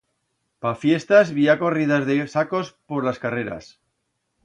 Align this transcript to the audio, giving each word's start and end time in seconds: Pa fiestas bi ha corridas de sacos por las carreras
Pa 0.65 0.71
fiestas 0.83 1.33
bi 1.35 1.45
ha 1.53 1.57
corridas 1.61 2.09
de 2.09 2.17
sacos 2.35 2.75
por 2.89 3.09
las 3.11 3.25
carreras 3.27 3.73